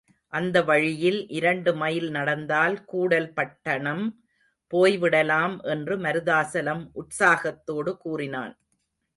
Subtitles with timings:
[0.33, 4.03] அந்த வழியில் இரண்டு மைல் நடந்தால் கூடல் பட்டணம்
[4.73, 8.53] போய்விடலாம் என்று மருதாசலம் உற்சாகத்தோடு கூறினான்.